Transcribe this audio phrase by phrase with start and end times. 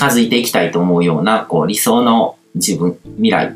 [0.00, 3.54] 近づいていきたいと思うような、こう、理想の自分、未来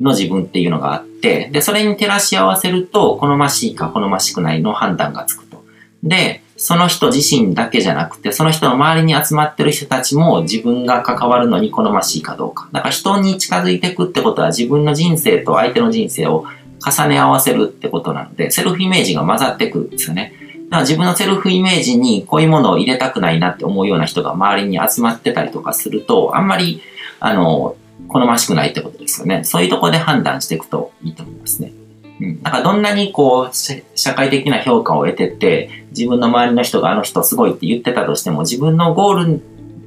[0.00, 5.62] の自分っていうのがあって、で、それに照らし合わせると、好ましいか好ましくないの判断がつくと。
[6.02, 12.68] で、その人自身だけじゃなくて、その人の周りに集まってる人たちも自分が関わるのに好ましいかどうか。
[12.72, 16.44] だから人に近づいていくってことは自分の人生と相手の人生を
[16.84, 20.32] 重ね合わせるってことなので、セルフイメージが混ざってくるんですよね。
[20.70, 26.82] だから自分のセルフイメージにこういうものを入れたくないなって思うような人が周りに集まってたりとかすると、あんまり、
[27.20, 27.76] あの、
[28.08, 29.44] 好ましくないってことですよね。
[29.44, 31.72] そういうとこで判断していくといいと思いますね。
[32.20, 32.42] うん。
[32.42, 33.54] だからどんなにこう、
[33.94, 39.42] 社会的な評価を得てて、自分の周りの人があの人すごいって言ってたとしても、自分のゴール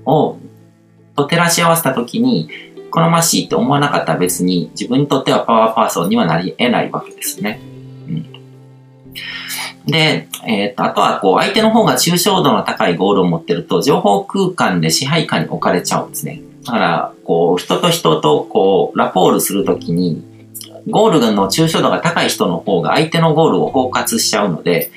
[0.05, 0.37] を、
[1.15, 2.49] と照らし合わせたときに、
[2.89, 7.59] 好ましいって思わなかったら別に自分にとってはパワーパーソンにはなり得ないわけですね。
[8.07, 8.25] うん。
[9.87, 16.41] で、えっ、と、あとはこう、相手の方が抽象度の高いゴールを持ってると、情報空間で支配下に置かれちゃうんですね。
[16.65, 20.23] だから、こう、人と人とこう、ラポールするときに、
[20.89, 24.91] ゴールの抽象度が高い人の方が相手のゴールを包括しちゃうので、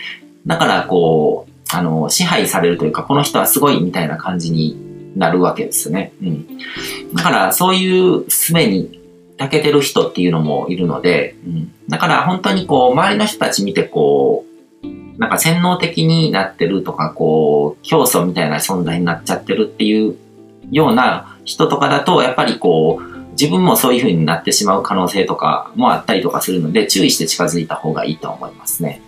[0.46, 4.76] だからこう、あの、支配されるというか、この人はすごいみたいな感じに
[5.16, 6.12] なるわけですね。
[6.22, 6.46] うん。
[7.14, 9.00] だからそういう術に
[9.38, 11.72] 長けてる人っていうのもいるので、うん。
[11.88, 14.49] だから本当にこう、周りの人たち見てこう、
[14.82, 20.16] なんか洗脳的になってるとか、こう、競争みたいな存在になっちゃってるっていう
[20.70, 29.02] ような人とかだと、やっぱりこう、自分もそういう風になってしまう可能性とかもあったりとかするので、注意して近づいた方がいいと思いますね。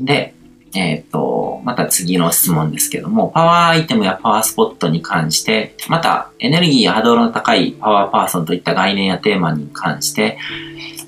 [0.00, 0.34] で、
[0.74, 10.38] えっ、ー、と、また次の質問ですけども、パワーアイテムやパワースポットに関して、またエネルギーや波動の高いパワーパーソンといった概念やテーマに関して、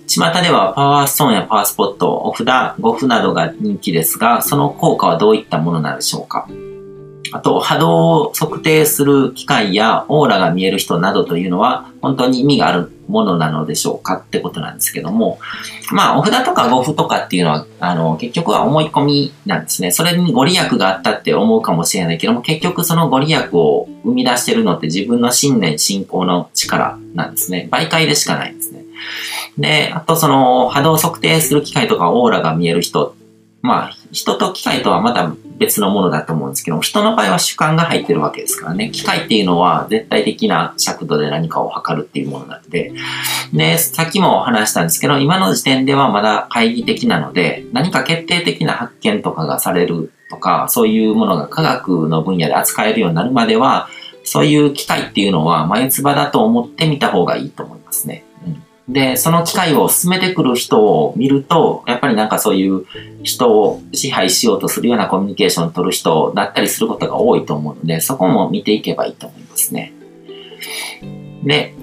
[0.06, 6.48] 巷ではパワーストーンやパワースポット、お札、5符などが人気ですが、その効果はどういったものなのでしょうか？
[7.32, 14.18] あと、波動を測定する機械やオーラが見える人などというのは、本当に意味があるものなのでしょうか？
[14.18, 15.40] ってことなんですけども、
[15.90, 19.90] まあ、お札とか五符とかっていうのは、あの、結局は思い込みなんですね。
[19.90, 27.68] それにご利益があったって思うかもしれないけども、結局そのご利益を生み出してるのって自分の信念、信仰の力なんですね。
[27.72, 28.84] 媒介でしかないんですね。
[29.58, 33.16] で、あとその波動を測定する機械とかオーラが見える人、
[33.62, 38.90] まあ、人と機械とはまた別のものだと思うんですけど、人の場合は主観が入ってるわけですからね。
[38.90, 42.92] 機械っていうのは絶対的な尺度で何かを測るっていうものなので。
[43.52, 53.88] で、さっきも話したんですけど、今の時点ではまだ懐疑的なので、何か決定的な発見とかがされるとか、そういうものが科学の分野で扱えるようになるまでは、
[54.24, 58.24] そういう機械っていうのは眉唾だと思ってみた方がいいと思いますね。
[58.44, 62.86] うんで、その機会を進めてくる人を見ると、やっぱりなんかそういう
[63.24, 69.92] 人を支配しようとするようなコミュニケーションを取る人だったりすることが多いと思うので、そこも見ていけばいいと思いますね。
[71.42, 71.74] で、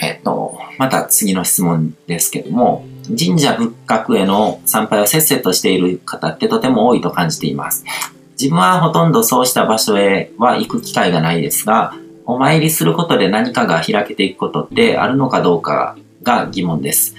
[0.00, 7.84] えっと、また次の質問ですけども、神社仏閣への参拝をせっせとしている方ってとても多いと感じています。
[8.32, 17.14] 自分はほとんどそうした場所へは行く機会がないですが、お参りすることで何かが開けていくことってあるのかどうかが疑問です。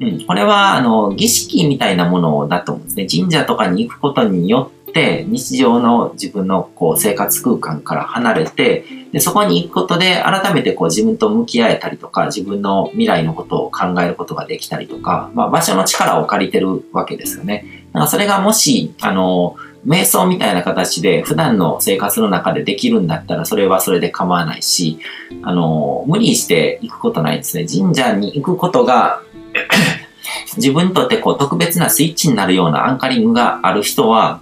[0.00, 3.06] うん、これは、あの、儀式みたいなものだと思うんですね。
[3.06, 17.84] 神社とかに行くことによって、日常の自分のこう生活空間から離れて、でそこに行くことで改めてこう自分と向き合えたりとか、自分の未来のことを考えることができたりとか、まあ、場所の力を借りてるわけですよね。
[17.92, 24.98] だからそれがもし、あの、瞑想みたいな形で普段の生活の中でできるんだったらそれはそれで構わないし、
[25.42, 27.66] あの、無理して行くことないですね。
[27.66, 29.22] 神社に行くことが
[30.56, 34.40] 自分にとってこう特別なスイッチになるようなアンカリングがある人は、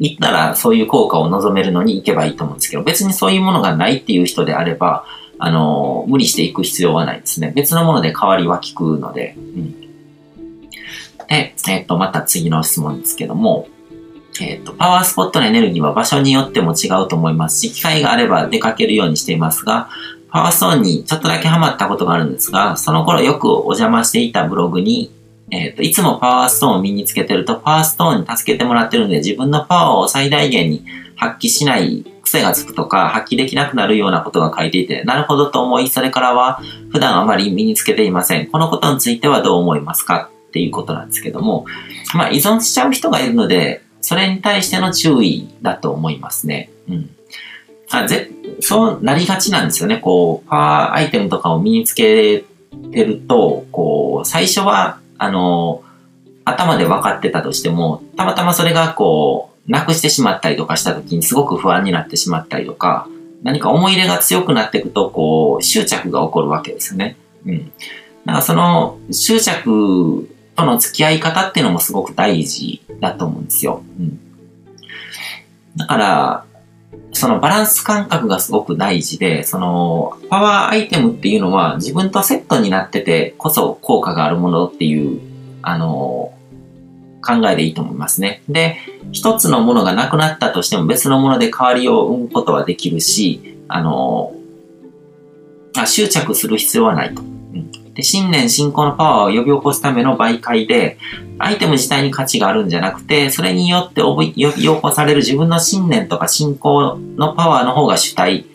[0.00, 5.04] 行ったらそういう効果を望めるのに行けばいいと思うんですけど、別にそういうものがないっていう人であれば、
[5.38, 7.52] あの、無理していく必要はないですね。
[7.54, 9.34] 別のもので代わりは効くので。
[9.36, 9.80] うん、
[11.28, 13.68] で、えっ、と、また次の質問ですけども、
[14.40, 19.88] えっ、ー、と、パワースポットのエネルギーは場所によっても違うと思いますし、機会があれば出かけるようにしていますが、
[20.30, 25.10] パワーストーンにちょっとだけハマったことがあるんですが、その頃よくお邪魔していたブログに、
[25.50, 30.84] えっ、ー、と、いつもパワーストーンを身につけてると、パワーストーンに助けてもらってるんで、自分のパワーを最大限に
[31.16, 36.60] 発揮しない癖がつくとか、発揮できなくなるようなことが書いていて、なるほどと思い、それからは
[36.92, 38.46] 普段あまり身につけていません。
[38.48, 40.30] このことについてはどう思いますか？
[40.48, 41.64] っていうことなんですけども、
[42.14, 46.70] まあ依存しちゃう人がいるので、それに対しての注意だと思いますね。
[46.88, 47.10] うん。
[47.90, 49.98] あぜそうなりがちなんですよね。
[49.98, 52.42] こう、パワーアイテムとかを身につけ
[52.90, 55.82] てると、こう、最初は、あの、
[56.46, 63.06] 頭で分かってたとしても、たまたまそれがこう、なくしてしまったりとかした時にすごく不安になってしまったりとか、
[63.42, 67.18] 何か思い入れが強くなっていくと、こう、執着が起こるわけですよね。
[67.44, 67.70] うん。
[68.24, 73.82] だかその執着との付き合い方っていうのもすごく大事だと思うんですよ。
[74.00, 74.18] うん。
[75.76, 76.44] だから、
[77.12, 85.20] そのバランス感覚がすごく大事で、そのパワーアイテムっていうのは自分とセットになっててこそ効果があるものっていう、
[85.62, 86.34] あの、
[87.22, 88.42] 考えでいいと思いますね。
[88.48, 88.78] で、
[89.12, 94.32] 一つのものがなくなったとしても別のもので代わりを生むことはできるし、あの、
[95.76, 97.22] あ執着する必要はないと。
[97.98, 100.98] で、信念、信仰のパワーを呼び起こすための媒介で、
[101.40, 108.46] アイテム自体に価値があるんじゃなくて、それによって呼び起こされる自分の信念とか信仰のパワーの方が主体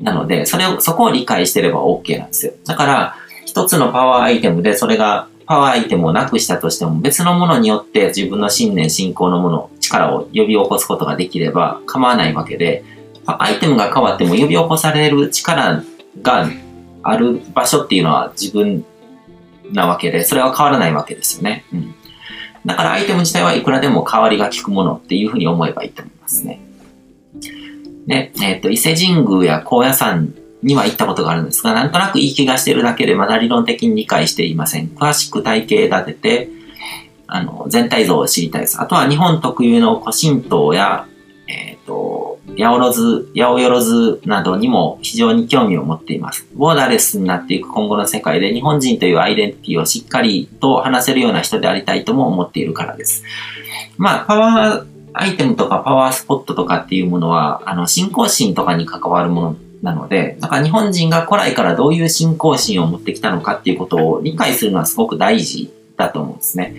[0.00, 2.52] なので、それを、そこを理解してれば OK なんですよ。
[2.66, 3.14] だから、
[3.46, 12.82] 一つのパワーアイテムで、それがパワーアイテムをなくしたとしても、別のものによって自分の信念、信仰のもの、力を呼び起こすことができれば構わないわけで、
[13.24, 15.84] アイテムが変わっても呼び起こされる力
[16.22, 16.48] が
[17.02, 18.84] ある場所っていうのは自分
[19.72, 21.64] なわけで、それは変わらないわけですよね。
[21.72, 21.94] うん。
[22.66, 26.60] だからアイテム自体はいくらでも変わりが効くものっていうふうに思えばいいと思いますね。
[28.06, 34.88] で、えっ、ー、と、伊勢神宮や高野山には行ったことがあるんですが、なんとなくいい気がしてるだけでまだ理論的に理解していません。
[34.88, 36.48] 詳しく体系立てて、
[37.26, 38.80] あの、全体像を知りたいです。
[38.80, 41.06] あとは日本特有の古神道や、
[41.46, 42.29] えっ、ー、と、
[42.60, 42.92] 八百万、
[43.34, 46.46] 八百万などにも非常に興味を持っています。
[46.54, 53.24] ボーダーレスになっていく今後の世界で日本人というアイデンティティをしっかりと話せるような人でありたいとも思っているからです。
[53.96, 66.74] まあ、パワーアイテムとかパワースポットとかっていうものは、あの、信仰心とかに関わるものなので、だから日本人が古来からどういう信仰心を持ってきたのかっていうことを理解するのはすごく大事だと思うんですね。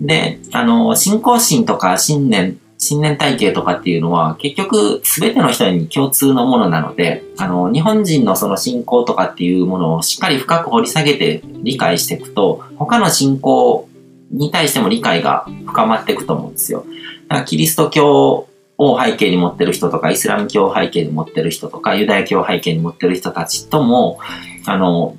[0.00, 13.88] で、あの、信仰心とか信念信念体系とかっていうのは結局全ての人に共通のものなので、あの、日本人のその信仰とかっていうものをしっかり深く掘り下げて理解していくと、他の信仰
[14.30, 16.84] に対しても理解が深まっていくと思うんですよ。
[17.28, 24.18] だからキリスト教を背景に持ってる人とか、イスラム教を背景に持ってる人とか、ユダヤ教を背景に持ってる人たちとも、
[24.66, 25.16] あの、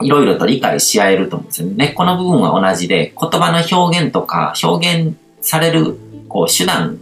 [0.00, 1.74] いろいろと理解し合えると思うんですよね。
[1.76, 5.98] 根っこの部分は同じで、言葉の表現とか、表現される
[6.34, 6.98] こう手段、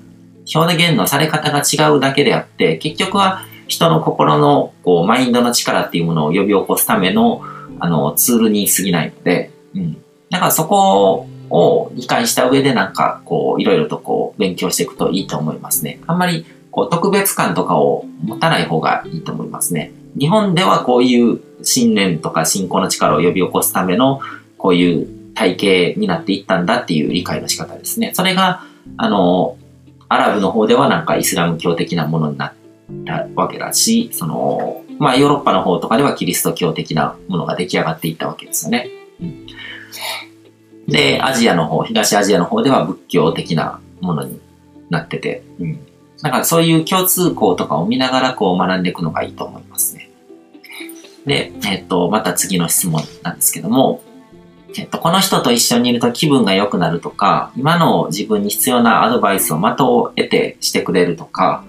[0.54, 7.42] 表現のされ方が違うだけであって、結局は人の心のこうマインドの力っていうものを呼び起こすための
[7.80, 9.96] あのツールに過ぎないので、うん。
[10.28, 15.98] だからそこを理解した上でなんかこういろいろとこう勉強していくといいと思いますね。
[16.06, 19.92] あんまりこう特別感とかを持たない方がいいと思いますね。
[20.18, 24.20] 日本ではこういう信念とか信仰の力を呼び起こすための
[24.58, 28.10] こういう体系になっていったんだっていう理解の仕方ですね。
[28.12, 29.56] それがあの、
[30.08, 32.52] アラブの方ではなんかイスラム教的なものになっ
[33.06, 38.88] たわけだし、その、まあヨーロッパの方とかではキリスト教的なものが出来上がっていったわけですよね。
[39.20, 39.46] うん、
[40.86, 44.40] で、アジアの方、東アジアの方では仏教的なものに
[44.90, 45.86] なってて、うん。
[46.22, 50.10] だからそういう共通項とかを見ながらこう学んでいくのがいいと思いますね。
[51.26, 54.11] で、えっと、また次の質問なんですけども、えっと、
[54.90, 61.64] この人と一緒にいると気分が良くなるとか、今の自分に必要なアドバイスを的を得てしてくれるとか、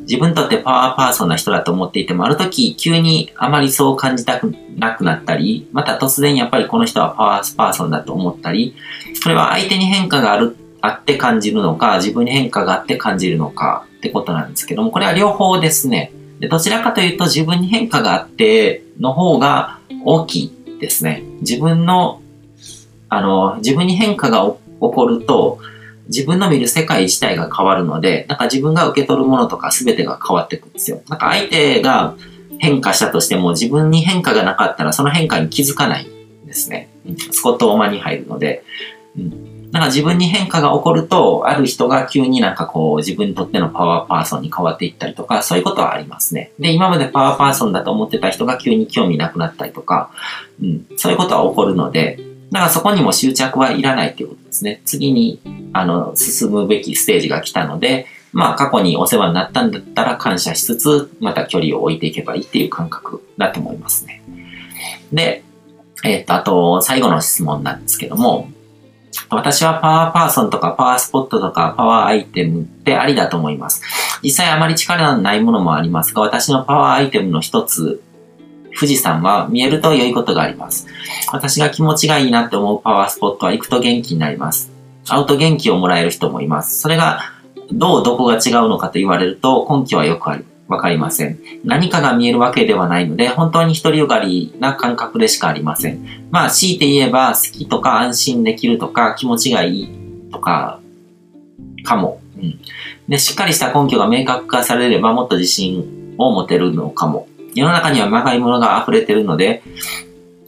[0.00, 8.74] 自分にとってパワーパーソンな人だと思っていても、ある時急にあまりそう感じたくなくなったり、また突然やっぱりこの人はパワースパーソンだと思ったり、
[9.22, 16.12] これは相手に変化がある、あって感じるのか、自分に変化があって感じるのかってことなんですけども、これは両方ですね。
[16.40, 21.22] でどちらかというと自分に変化があっての方が大きいですね。
[21.40, 22.21] 自分の
[23.12, 25.58] あの、自分に変化が起こると、
[26.08, 31.02] 自分の見る世界自体が変わるので、なんか自分が受け取るものとか全てが変わっていくんですよ。
[31.08, 32.14] なんか相手が
[32.58, 36.88] 変化したとしても自分に変化がなかったらその変化に気づかないんですね。
[37.30, 38.64] スコットオーマに入るので。
[39.14, 46.52] うん、なんか自分に変化が起こると、ある人が急になんかこう自分にとってのパワーパーソンに変わっていったりとか、そういうことはありますね。
[46.58, 50.10] で、今までパワーパーソンだと思ってた人が急に興味なくなったりとか、
[50.62, 54.82] うん、そういうことは起こるので、だからそこにも執着はいらないっていうことですね。
[54.84, 55.40] 次に、
[55.72, 64.22] あの、進むべきステージが来たので、まあ過去にお世話になったんだったら感謝しつつ、また距離を置いていけばいいっていう感覚だと思いますね。
[65.12, 65.42] で、
[66.04, 68.50] えっ、と、あと、最後の質問なんですけども、
[69.30, 73.82] 私はパワーパーソンとかパワースポットとかパワーアイテムってありだと思います。
[74.22, 78.02] 実際あまり力のないものもありますが、私のパワーアイテムの一つ
[78.74, 80.86] 富士山は見えると良いことがあります。
[81.32, 84.70] 私が気持ちがいいなって思うパワースポットは行くと元気になります。
[85.08, 86.80] 会うと元気をもらえる人もいます。
[86.80, 87.20] それが
[87.70, 91.38] どうどこが違うのかと言われると根拠はよくありわかりません。
[91.64, 96.28] 何かが見えるわけではないので、本当に独りよがりな感覚でしかありません。
[96.30, 99.88] まあ、強いて言えば、好きとか安心できるとか、気持ちがいい
[100.32, 100.80] とか、
[101.84, 102.20] かも。
[102.38, 102.58] うん。
[103.08, 107.28] で、しっかりした根拠が明確化されれば、もっと自信を持てるのかも。
[107.54, 109.62] 世の中にはまがいものが溢れてるので、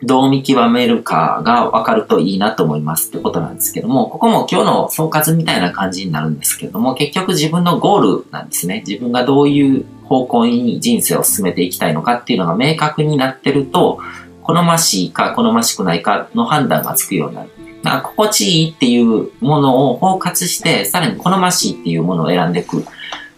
[0.02, 8.82] どう見極めるかが分かるといいなと思いますってことなんですけども、ここも今日の総括みたいな感じになるんですけども、結局自分のゴールなんですね。
[8.86, 14.00] 自分がどういう方向に人生を進めていきたいのかっていうのが明確になってると、
[14.42, 17.50] 好ましいか好ましくないかの判断がつくようになる。
[17.82, 22.84] だから心地いいっていうものを包括して、さらに好ましいっていうものを選んでいく。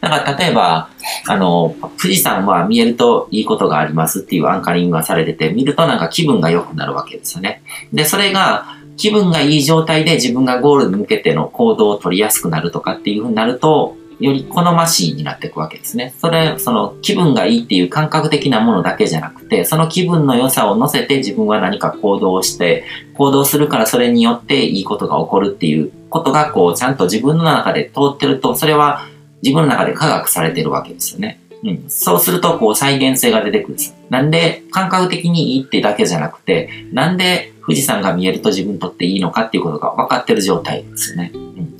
[0.00, 0.90] だから例えば、
[1.26, 7.62] あの、富士山は見えるといいことがありますっていうアンカリングがされてて、見るとなんか気分が良くなるわけですよね。
[7.92, 16.14] で、それが気分がいい状態で自分がゴールに向けての行動を取りやすくなるとかっていうふうになると、より好ましいになっていくわけですね。
[16.18, 22.84] それ、その気分がいいっていう感覚的なものだけじゃなくて、その気分の良さを乗せて自分は何か行動をして、
[23.14, 29.02] 行動するからそれによっていいことが起こるっていうことが、こう、ちゃんと自分の中で通ってると、それは
[29.46, 31.38] 自分の中で科学されてるわけですよね。
[31.62, 31.84] うん。
[31.88, 33.94] そうすると、こう、再現性が出てくるんです。
[34.10, 41.30] なんで、感覚的にいいってだけじゃなくて、なんで富士山が見えると自分にとっていいのかっていうことが分かってる状態ですよね。
[41.32, 41.76] うん。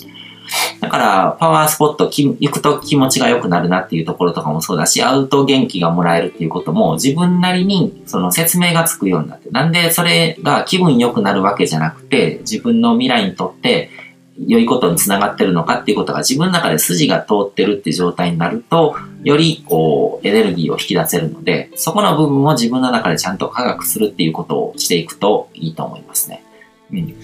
[0.81, 9.51] だから、パワースポット行くと気持ちが良くなるなっていうところとかもそうだし、会うと元気がもらえるっていうことも自分なりにその説明がつくようになって。
[9.51, 13.91] なんでそれが気分良くなるわけじゃなくて、自分の未来にとって
[14.39, 26.45] 良いことにつながってるのかっていうことが自分の中で筋が通ってるって状態になると、よりこうエネルギーを引き出せるので、そこの部分を自分の中でちゃんと科学するっていうことをしていくといいと思いますね。
[26.93, 27.15] うん。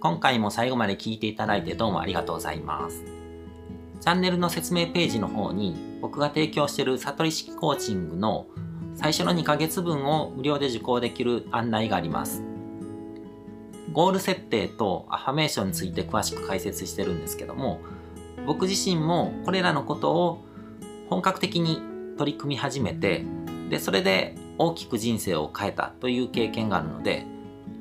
[0.00, 3.04] 今回も最後まで聞いていただいてどうもありがとうございます。
[4.00, 8.46] チャンネルの説明ページの方に僕が提供している悟り式コーチングの
[8.94, 12.42] 最初の2ヶ月分を無料で受講できる案内があります。
[13.92, 17.80] ゴール設定とアファメーションについて詳しく解説してるんですけども、
[18.46, 20.44] 僕自身もこれらのことを
[21.08, 21.80] 本格的に
[22.16, 23.24] 取り組み始めて、
[23.70, 27.24] で、それで大きく人生を変えたという経験があるので、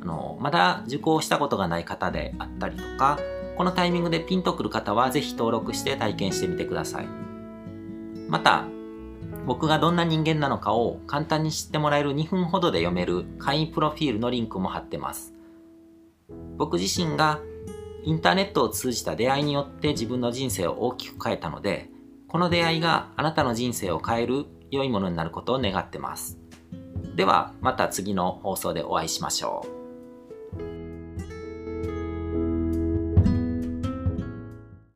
[0.02, 3.20] あの、まだ受講したことがない方であったりとか、
[3.58, 7.27] このタイミングでピンとくる方はぜひ登録して体験してみてください。
[8.28, 8.66] また、
[9.46, 15.34] 僕がどんな人間なのかを簡単に知ってもらえる2分ほどで読める会員プロフィールのリンクも貼ってます。
[16.58, 17.40] 僕自身が
[18.04, 21.90] インターネットを通じた出会いによって自分の人生を大きく変えたので、
[22.28, 26.38] この出会いがあなたの人生を変える良いものになることを願ってます。
[27.16, 29.77] ではまた次の放送でお会いしましょう。